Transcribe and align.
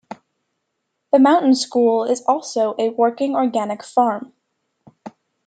The 1.11 1.19
Mountain 1.19 1.53
School 1.53 2.05
is 2.05 2.23
also 2.23 2.73
a 2.79 2.89
working 2.89 3.35
organic 3.35 3.83
farm. 3.83 4.33